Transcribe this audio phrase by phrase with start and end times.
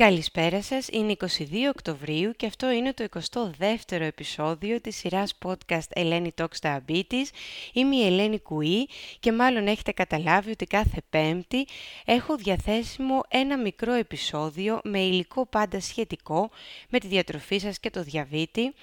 [0.00, 1.26] Καλησπέρα σας, είναι 22
[1.68, 7.24] Οκτωβρίου και αυτό είναι το 22ο επεισόδιο της σειράς podcast Ελένη Talks Diabetes.
[7.72, 8.88] Είμαι η Ελένη Κουή
[9.20, 11.66] και μάλλον έχετε καταλάβει ότι κάθε πέμπτη
[12.04, 16.50] έχω διαθέσιμο ένα μικρό επεισόδιο με υλικό πάντα σχετικό
[16.88, 18.74] με τη διατροφή σας και το διαβήτη.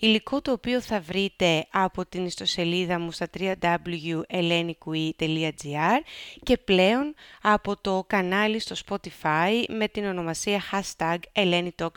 [0.00, 6.00] Υλικό το οποίο θα βρείτε από την ιστοσελίδα μου στα www.elenikui.gr
[6.42, 11.18] και πλέον από το κανάλι στο Spotify με την ονομασία hashtag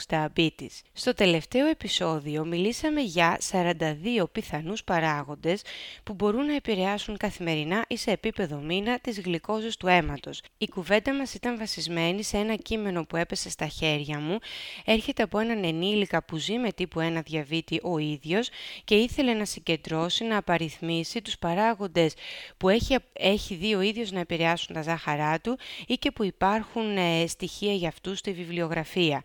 [0.09, 0.81] Diabetes.
[0.93, 5.61] Στο τελευταίο επεισόδιο μιλήσαμε για 42 πιθανούς παράγοντες
[6.03, 10.41] που μπορούν να επηρεάσουν καθημερινά ή σε επίπεδο μήνα τις γλυκόζες του αίματος.
[10.57, 14.37] Η κουβέντα μας ήταν βασισμένη σε ένα κείμενο που έπεσε στα χέρια μου.
[14.85, 18.49] Έρχεται από έναν ενήλικα που ζει με τύπου 1 διαβήτη ο ίδιος
[18.83, 22.13] και ήθελε να συγκεντρώσει, να απαριθμίσει τους παράγοντες
[22.57, 25.57] που έχει, έχει δει ο ίδιος να επηρεάσουν τα ζάχαρά του
[25.87, 29.23] ή και που υπάρχουν ε, στοιχεία για αυτούς στη βιβλιογραφία.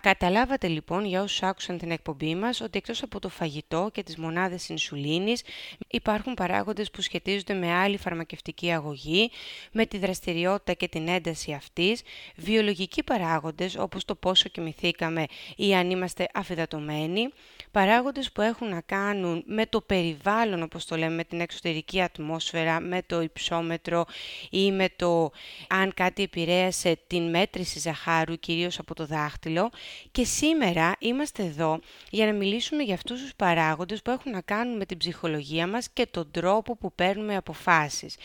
[0.00, 4.16] Καταλάβατε λοιπόν για όσους άκουσαν την εκπομπή μας ότι εκτός από το φαγητό και τις
[4.16, 5.42] μονάδες ινσουλίνης
[5.88, 9.30] υπάρχουν παράγοντες που σχετίζονται με άλλη φαρμακευτική αγωγή,
[9.72, 12.02] με τη δραστηριότητα και την ένταση αυτής,
[12.36, 15.24] βιολογικοί παράγοντες όπως το πόσο κοιμηθήκαμε
[15.56, 17.28] ή αν είμαστε αφιδατωμένοι,
[17.70, 22.80] παράγοντες που έχουν να κάνουν με το περιβάλλον όπως το λέμε, με την εξωτερική ατμόσφαιρα,
[22.80, 24.04] με το υψόμετρο
[24.50, 25.30] ή με το
[25.68, 29.70] αν κάτι επηρέασε την μέτρηση ζαχάρου κυρίως από το δάχτυλο
[30.10, 34.76] και σήμερα είμαστε εδώ για να μιλήσουμε για αυτούς τους παράγοντες που έχουν να κάνουν
[34.76, 38.16] με την ψυχολογία μας και τον τρόπο που παίρνουμε αποφάσεις.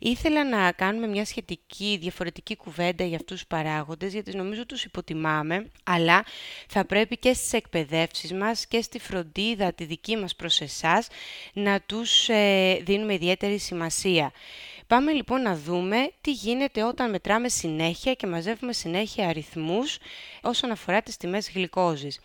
[0.00, 5.70] Ήθελα να κάνουμε μια σχετική διαφορετική κουβέντα για αυτούς τους παράγοντες γιατί νομίζω τους υποτιμάμε
[5.84, 6.24] αλλά
[6.68, 11.08] θα πρέπει και στις εκπαιδεύσεις μας και στη φροντίδα τη δική μας προς εσάς
[11.52, 14.32] να τους ε, δίνουμε ιδιαίτερη σημασία.
[14.88, 19.98] Πάμε λοιπόν να δούμε τι γίνεται όταν μετράμε συνέχεια και μαζεύουμε συνέχεια αριθμούς
[20.42, 22.20] όσον αφορά τις τιμές γλυκόζης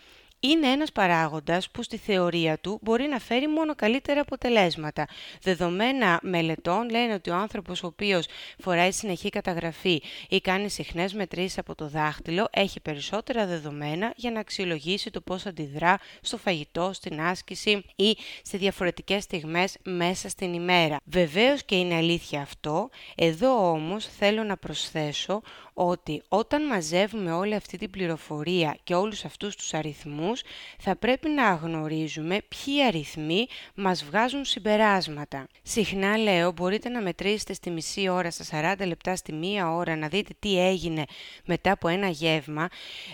[0.48, 5.08] είναι ένας παράγοντας που στη θεωρία του μπορεί να φέρει μόνο καλύτερα αποτελέσματα.
[5.42, 8.26] Δεδομένα μελετών λένε ότι ο άνθρωπος ο οποίος
[8.60, 14.40] φοράει συνεχή καταγραφή ή κάνει συχνές μετρήσεις από το δάχτυλο έχει περισσότερα δεδομένα για να
[14.40, 20.98] αξιολογήσει το πώς αντιδρά στο φαγητό, στην άσκηση ή σε διαφορετικές στιγμές μέσα στην ημέρα.
[21.04, 25.42] Βεβαίως και είναι αλήθεια αυτό, εδώ όμως θέλω να προσθέσω
[25.74, 30.42] ότι όταν μαζεύουμε όλη αυτή την πληροφορία και όλους αυτούς τους αριθμούς,
[30.80, 35.48] θα πρέπει να γνωρίζουμε ποιοι αριθμοί μας βγάζουν συμπεράσματα.
[35.62, 40.08] Συχνά λέω, μπορείτε να μετρήσετε στη μισή ώρα, στα 40 λεπτά, στη μία ώρα, να
[40.08, 41.04] δείτε τι έγινε
[41.46, 42.70] μετά από ένα γεύμα.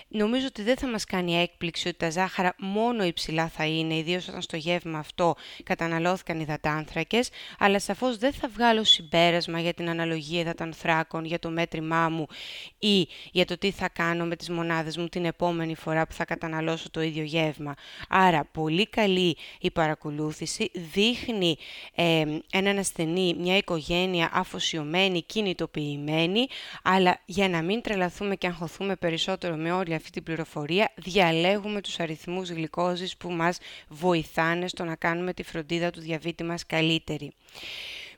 [0.07, 4.27] Νομίζω ότι δεν θα μας κάνει έκπληξη ότι τα ζάχαρα μόνο υψηλά θα είναι, ιδίως
[4.27, 10.39] όταν στο γεύμα αυτό καταναλώθηκαν υδατάνθρακες, αλλά σαφώς δεν θα βγάλω συμπέρασμα για την αναλογία
[10.39, 12.27] υδατανθράκων, για το μέτρημά μου
[12.79, 16.25] ή για το τι θα κάνω με τις μονάδες μου την επόμενη φορά που θα
[16.25, 17.73] καταναλώσω το ίδιο γεύμα.
[18.09, 21.57] Άρα πολύ καλή η παρακολούθηση, δείχνει
[21.95, 26.47] ε, έναν ασθενή, μια οικογένεια αφοσιωμένη, κινητοποιημένη,
[26.83, 31.99] αλλά για να μην τρελαθούμε και αγχωθούμε περισσότερο με όλη αυτή την πληροφορία, διαλέγουμε τους
[31.99, 37.31] αριθμούς γλυκόζης που μας βοηθάνε στο να κάνουμε τη φροντίδα του διαβήτη μας καλύτερη.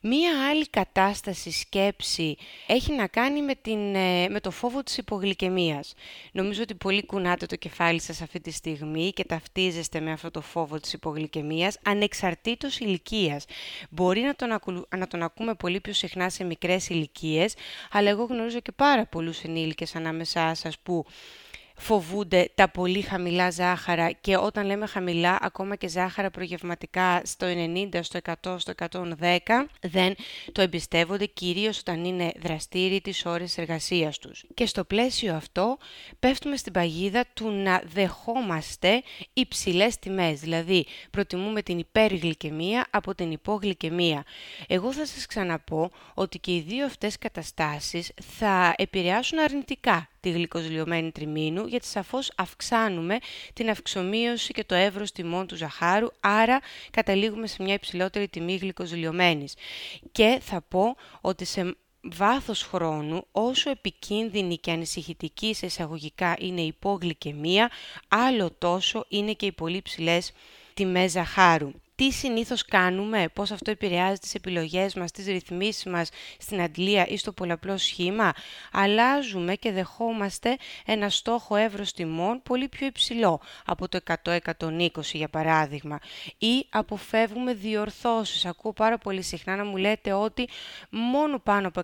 [0.04, 5.94] Μία άλλη κατάσταση σκέψη έχει να κάνει με, την, ε, με το φόβο της υπογλυκαιμίας.
[6.32, 10.42] Νομίζω ότι πολύ κουνάτε το κεφάλι σας αυτή τη στιγμή και ταυτίζεστε με αυτό το
[10.42, 13.46] φόβο της υπογλυκαιμίας ανεξαρτήτως ηλικίας.
[13.90, 17.54] Μπορεί να τον, να τον ακούμε πολύ πιο συχνά σε μικρές ηλικίες,
[17.92, 21.06] αλλά εγώ γνωρίζω και πάρα πολλούς ενήλικες ανάμεσά σας που
[21.82, 28.00] φοβούνται τα πολύ χαμηλά ζάχαρα και όταν λέμε χαμηλά, ακόμα και ζάχαρα προγευματικά στο 90,
[28.02, 29.38] στο 100, στο 110,
[29.82, 30.16] δεν
[30.52, 34.44] το εμπιστεύονται κυρίως όταν είναι δραστήριοι τις ώρες εργασίας τους.
[34.54, 35.78] Και στο πλαίσιο αυτό
[36.20, 39.02] πέφτουμε στην παγίδα του να δεχόμαστε
[39.34, 44.24] υψηλές τιμές, δηλαδή προτιμούμε την υπεργλυκαιμία από την υπογλυκαιμία.
[44.68, 51.12] Εγώ θα σας ξαναπώ ότι και οι δύο αυτές καταστάσεις θα επηρεάσουν αρνητικά τη γλυκοζηλιωμένη
[51.12, 53.18] τριμήνου, γιατί σαφώς αυξάνουμε
[53.54, 56.60] την αυξομοίωση και το εύρος τιμών του ζαχάρου, άρα
[56.92, 59.54] καταλήγουμε σε μια υψηλότερη τιμή γλυκοζηλιωμένης.
[60.12, 66.68] Και θα πω ότι σε βάθος χρόνου, όσο επικίνδυνη και ανησυχητική σε εισαγωγικά είναι η
[66.68, 67.72] υπόγλυκαιμία,
[68.08, 70.32] άλλο τόσο είναι και οι πολύ ψηλές
[70.74, 71.72] τιμές ζαχάρου.
[72.02, 77.18] Τι συνήθως κάνουμε, πώς αυτό επηρεάζει τις επιλογές μας, τις ρυθμίσεις μας στην αντλία ή
[77.18, 78.34] στο πολλαπλό σχήμα.
[78.72, 86.00] Αλλάζουμε και δεχόμαστε ένα στόχο εύρος τιμών πολύ πιο υψηλό από το 100-120 για παράδειγμα.
[86.38, 88.46] Ή αποφεύγουμε διορθώσεις.
[88.46, 90.50] Ακούω πάρα πολύ συχνά να μου λέτε ότι
[90.90, 91.82] μόνο πάνω από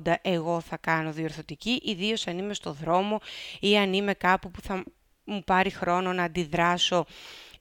[0.00, 3.20] 150-180 εγώ θα κάνω διορθωτική, ιδίως αν είμαι στο δρόμο
[3.60, 4.84] ή αν είμαι κάπου που θα
[5.24, 7.06] μου πάρει χρόνο να αντιδράσω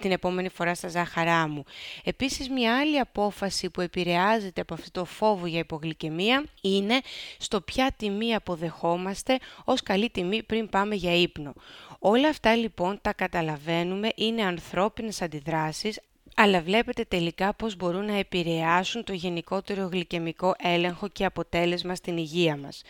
[0.03, 1.63] την επόμενη φορά στα ζάχαρά μου.
[2.03, 7.01] Επίσης, μια άλλη απόφαση που επηρεάζεται από αυτό το φόβο για υπογλυκαιμία είναι
[7.37, 11.53] στο ποια τιμή αποδεχόμαστε ως καλή τιμή πριν πάμε για ύπνο.
[11.99, 15.99] Όλα αυτά λοιπόν τα καταλαβαίνουμε, είναι ανθρώπινες αντιδράσεις,
[16.35, 22.57] αλλά βλέπετε τελικά πώς μπορούν να επηρεάσουν το γενικότερο γλυκαιμικό έλεγχο και αποτέλεσμα στην υγεία
[22.57, 22.81] μας.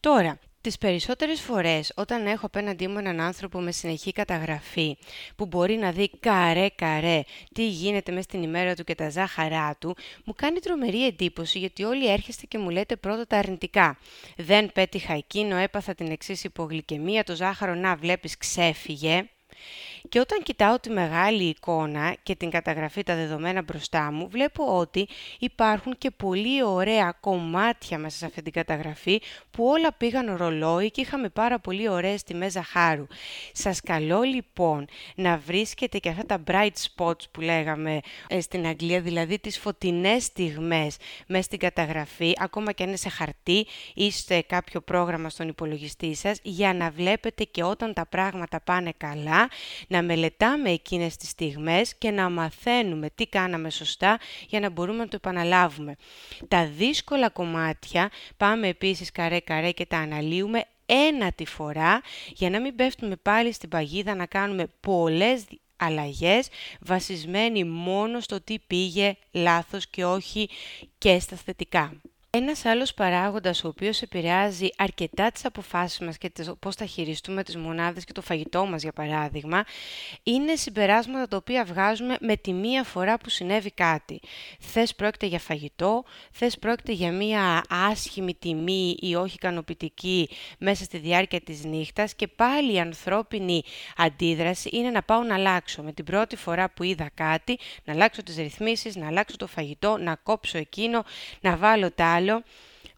[0.00, 4.96] Τώρα, Τις περισσότερες φορές όταν έχω απέναντί μου έναν άνθρωπο με συνεχή καταγραφή
[5.36, 7.22] που μπορεί να δει καρέ καρέ
[7.54, 11.84] τι γίνεται μέσα στην ημέρα του και τα ζάχαρά του, μου κάνει τρομερή εντύπωση γιατί
[11.84, 13.98] όλοι έρχεστε και μου λέτε πρώτα τα αρνητικά.
[14.36, 19.28] Δεν πέτυχα εκείνο, έπαθα την εξής υπογλυκαιμία, το ζάχαρο να βλέπεις ξέφυγε.
[20.08, 25.08] Και όταν κοιτάω τη μεγάλη εικόνα και την καταγραφή τα δεδομένα μπροστά μου, βλέπω ότι
[25.38, 29.20] υπάρχουν και πολύ ωραία κομμάτια μέσα σε αυτή την καταγραφή
[29.50, 33.06] που όλα πήγαν ρολόι και είχαμε πάρα πολύ ωραίες τιμές ζαχάρου.
[33.52, 39.00] Σας καλώ λοιπόν να βρίσκετε και αυτά τα bright spots που λέγαμε ε, στην Αγγλία,
[39.00, 44.40] δηλαδή τις φωτεινές στιγμές μέσα στην καταγραφή, ακόμα και αν είναι σε χαρτί ή σε
[44.40, 49.48] κάποιο πρόγραμμα στον υπολογιστή σας, για να βλέπετε και όταν τα πράγματα πάνε καλά,
[49.88, 54.18] να μελετάμε εκείνες τις στιγμές και να μαθαίνουμε τι κάναμε σωστά
[54.48, 55.96] για να μπορούμε να το επαναλάβουμε.
[56.48, 62.74] Τα δύσκολα κομμάτια πάμε επίσης καρέ-καρέ και τα αναλύουμε ένα τη φορά για να μην
[62.74, 65.44] πέφτουμε πάλι στην παγίδα να κάνουμε πολλές
[65.76, 66.48] αλλαγές
[66.80, 70.48] βασισμένοι μόνο στο τι πήγε λάθος και όχι
[70.98, 71.92] και στα θετικά.
[72.36, 77.56] Ένας άλλος παράγοντας ο οποίος επηρεάζει αρκετά τις αποφάσεις μας και πώς θα χειριστούμε τις
[77.56, 79.64] μονάδες και το φαγητό μας για παράδειγμα,
[80.22, 84.20] είναι συμπεράσματα τα οποία βγάζουμε με τη μία φορά που συνέβη κάτι.
[84.60, 90.98] Θες πρόκειται για φαγητό, θες πρόκειται για μία άσχημη τιμή ή όχι ικανοποιητική μέσα στη
[90.98, 93.62] διάρκεια της νύχτας και πάλι η ανθρώπινη
[93.96, 95.82] αντίδραση είναι να πάω να αλλάξω.
[95.82, 99.96] Με την πρώτη φορά που είδα κάτι, να αλλάξω τις ρυθμίσεις, να αλλάξω το φαγητό,
[99.96, 101.04] να κόψω εκείνο,
[101.40, 102.20] να βάλω τα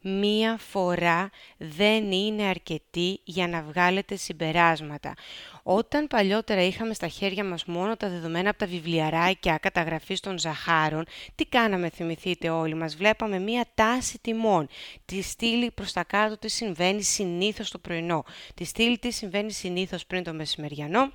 [0.07, 5.15] μία φορά δεν είναι αρκετή για να βγάλετε συμπεράσματα.
[5.63, 11.05] Όταν παλιότερα είχαμε στα χέρια μας μόνο τα δεδομένα από τα βιβλιαράκια καταγραφής των ζαχάρων,
[11.35, 14.69] τι κάναμε θυμηθείτε όλοι μας, βλέπαμε μία τάση τιμών,
[15.05, 18.25] τη στήλη προς τα κάτω τι συμβαίνει συνήθως το πρωινό,
[18.55, 21.13] τη στήλη τι συμβαίνει συνήθως πριν το μεσημεριανό,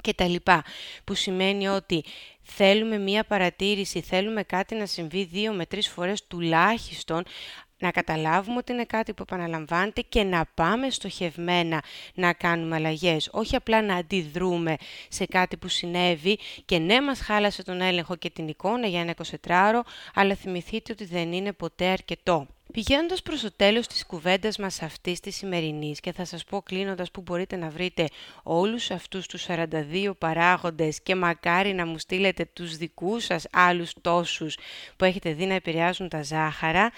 [0.00, 0.64] και τα λοιπά,
[1.04, 2.04] που σημαίνει ότι
[2.50, 7.24] θέλουμε μία παρατήρηση, θέλουμε κάτι να συμβεί δύο με τρεις φορές τουλάχιστον,
[7.78, 11.82] να καταλάβουμε ότι είναι κάτι που επαναλαμβάνεται και να πάμε στοχευμένα
[12.14, 13.28] να κάνουμε αλλαγές.
[13.32, 14.76] Όχι απλά να αντιδρούμε
[15.08, 19.14] σε κάτι που συνέβη και ναι μας χάλασε τον έλεγχο και την εικόνα για ένα
[19.46, 19.80] 24ωρο,
[20.14, 22.46] αλλά θυμηθείτε ότι δεν είναι ποτέ αρκετό.
[22.72, 27.10] Πηγαίνοντας προς το τέλος της κουβέντας μας αυτής της σημερινής, και θα σας πω κλείνοντας
[27.10, 28.08] που μπορείτε να βρείτε
[28.42, 34.56] όλους αυτούς τους 42 παράγοντες και μακάρι να μου στείλετε τους δικούς σας άλλους τόσους
[34.96, 36.90] που έχετε δει να επηρεάζουν τα ζάχαρα,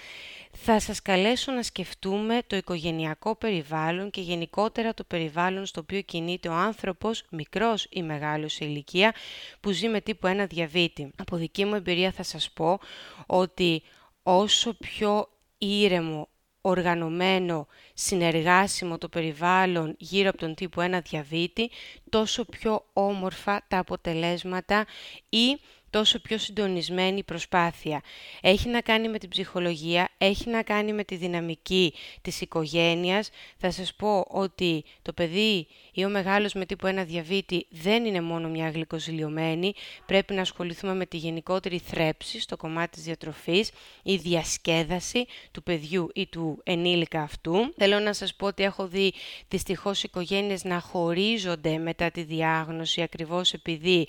[0.51, 6.49] θα σας καλέσω να σκεφτούμε το οικογενειακό περιβάλλον και γενικότερα το περιβάλλον στο οποίο κινείται
[6.49, 9.13] ο άνθρωπος, μικρός ή μεγάλος σε ηλικία,
[9.59, 11.11] που ζει με τύπου 1 διαβήτη.
[11.17, 12.79] Από δική μου εμπειρία θα σας πω
[13.25, 13.83] ότι
[14.23, 15.29] όσο πιο
[15.65, 16.29] ήρεμο,
[16.61, 21.69] οργανωμένο, συνεργάσιμο το περιβάλλον γύρω από τον τύπο 1 διαβήτη,
[22.09, 24.85] τόσο πιο όμορφα τα αποτελέσματα
[25.29, 28.01] ή τόσο πιο συντονισμένη η προσπάθεια.
[28.41, 33.29] Έχει να κάνει με την ψυχολογία, έχει να κάνει με τη δυναμική της οικογένειας.
[33.57, 38.21] Θα σας πω ότι το παιδί ή ο μεγάλος με τύπο 1 διαβήτη δεν είναι
[38.21, 39.73] μόνο μια γλυκοζηλιωμένη,
[40.05, 43.71] πρέπει να ασχοληθούμε με τη γενικότερη θρέψη στο κομμάτι της διατροφής,
[44.03, 47.73] η διασκέδαση του παιδιού ή του ενήλικα αυτού.
[47.77, 49.13] Θέλω να σας πω ότι έχω δει
[49.47, 54.07] δυστυχώς οικογένειες να χωρίζονται μετά τη διάγνωση ακριβώς επειδή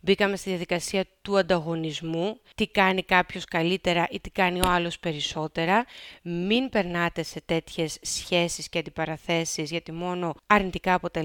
[0.00, 5.84] μπήκαμε στη διαδικασία του ανταγωνισμού, τι κάνει κάποιος καλύτερα ή τι κάνει ο άλλος περισσότερα.
[6.22, 11.18] Μην περνάτε σε τέτοιες σχέσεις και αντιπαραθέσεις γιατί μόνο αρνητικά αποτελέσματα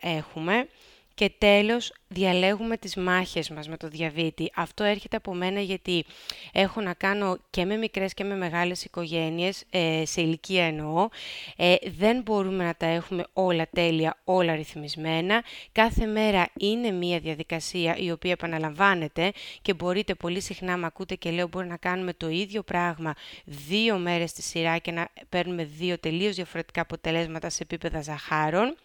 [0.00, 0.68] έχουμε.
[1.16, 4.50] Και τέλος, διαλέγουμε τις μάχες μας με το διαβήτη.
[4.54, 6.04] Αυτό έρχεται από μένα γιατί
[6.52, 11.08] έχω να κάνω και με μικρές και με μεγάλες οικογένειες, ε, σε ηλικία εννοώ.
[11.56, 15.44] Ε, δεν μπορούμε να τα έχουμε όλα τέλεια, όλα ρυθμισμένα.
[15.72, 21.30] Κάθε μέρα είναι μία διαδικασία η οποία επαναλαμβάνεται και μπορείτε πολύ συχνά με ακούτε και
[21.30, 25.98] λέω μπορεί να κάνουμε το ίδιο πράγμα δύο μέρες στη σειρά και να παίρνουμε δύο
[25.98, 28.76] τελείως διαφορετικά αποτελέσματα σε επίπεδα ζαχάρων.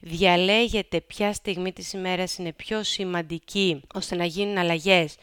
[0.00, 5.14] Διαλέγετε ποια στιγμή της ημέρας είναι πιο σημαντική ώστε να γίνουν αλλαγές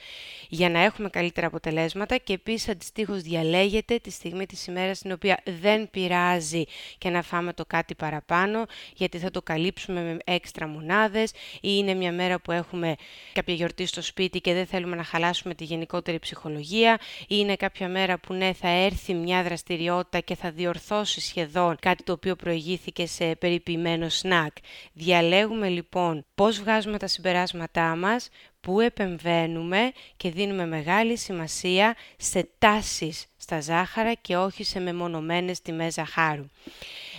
[0.54, 5.40] για να έχουμε καλύτερα αποτελέσματα και επίσης αντιστοίχως διαλέγετε τη στιγμή της ημέρας στην οποία
[5.60, 6.64] δεν πειράζει
[6.98, 11.94] και να φάμε το κάτι παραπάνω γιατί θα το καλύψουμε με έξτρα μονάδες ή είναι
[11.94, 12.96] μια μέρα που έχουμε
[13.34, 17.90] κάποια γιορτή στο σπίτι και δεν θέλουμε να χαλάσουμε τη γενικότερη ψυχολογία ή είναι κάποια
[17.90, 23.06] μέρα που ναι θα έρθει μια δραστηριότητα και θα διορθώσει σχεδόν κάτι το οποίο προηγήθηκε
[23.06, 24.56] σε περιποιημένο σνακ.
[24.94, 28.30] Διαλέγουμε λοιπόν πώς βγάζουμε τα συμπεράσματά μας,
[28.64, 35.94] πού επεμβαίνουμε και δίνουμε μεγάλη σημασία σε τάσεις στα ζάχαρα και όχι σε μεμονωμένες τιμές
[35.94, 36.46] ζαχάρου.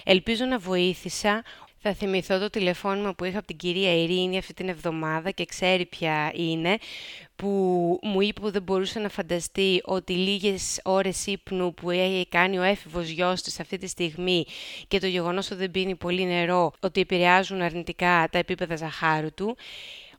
[0.04, 1.42] Ελπίζω να βοήθησα
[1.86, 5.86] θα θυμηθώ το τηλεφώνημα που είχα από την κυρία Ειρήνη αυτή την εβδομάδα και ξέρει
[5.86, 6.78] ποια είναι,
[7.36, 7.48] που
[8.02, 12.62] μου είπε που δεν μπορούσε να φανταστεί ότι λίγες ώρες ύπνου που έχει κάνει ο
[12.62, 14.44] έφηβος γιος της αυτή τη στιγμή
[14.88, 19.56] και το γεγονός ότι δεν πίνει πολύ νερό, ότι επηρεάζουν αρνητικά τα επίπεδα ζαχάρου του.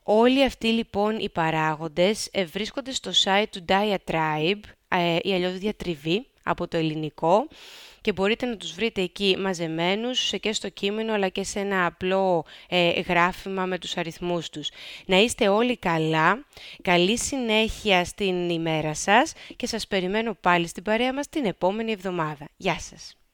[0.07, 6.27] Όλοι αυτοί λοιπόν οι παράγοντες ε, βρίσκονται στο site του Diatribe ε, ή αλλιώς διατριβή
[6.43, 7.47] από το ελληνικό
[8.01, 12.45] και μπορείτε να τους βρείτε εκεί μαζεμένους και στο κείμενο αλλά και σε ένα απλό
[12.69, 14.69] ε, γράφημα με τους αριθμούς τους.
[15.05, 16.45] Να είστε όλοι καλά,
[16.81, 22.47] καλή συνέχεια στην ημέρα σας και σας περιμένω πάλι στην παρέα μας την επόμενη εβδομάδα.
[22.57, 23.24] Γεια σας!